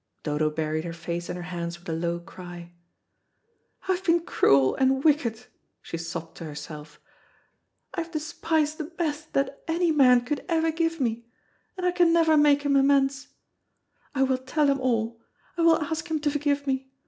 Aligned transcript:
Dodo 0.23 0.49
buried 0.49 0.83
her 0.83 0.93
face 0.93 1.29
in 1.29 1.35
her 1.35 1.43
hands 1.43 1.77
with 1.77 1.87
a 1.87 1.93
low 1.93 2.19
cry. 2.19 2.73
"I 3.87 3.91
have 3.93 4.03
been 4.03 4.21
cruel 4.25 4.73
and 4.73 5.03
wicked," 5.03 5.45
she 5.79 5.95
sobbed 5.99 6.35
to 6.37 6.43
herself. 6.43 6.99
"I 7.93 8.01
have 8.01 8.11
despised 8.11 8.79
the 8.79 8.85
best 8.85 9.33
that 9.33 9.61
any 9.67 9.91
man 9.91 10.21
could 10.21 10.43
ever 10.49 10.71
give 10.71 10.99
me, 10.99 11.27
and 11.77 11.85
I 11.85 11.91
can 11.91 12.11
never 12.11 12.35
make 12.35 12.63
him 12.63 12.75
amends. 12.75 13.27
I 14.15 14.23
will 14.23 14.39
tell 14.39 14.65
him 14.65 14.81
all. 14.81 15.21
I 15.55 15.61
will 15.61 15.77
ask 15.79 16.09
him 16.09 16.17
to 16.21 16.31
forgive 16.31 16.65
me. 16.65 16.89